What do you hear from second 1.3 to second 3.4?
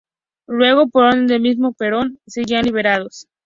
mismo Perón, serían liberados.